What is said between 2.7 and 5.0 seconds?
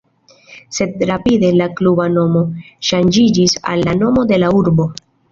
ŝanĝiĝis al la nomo de la urbo.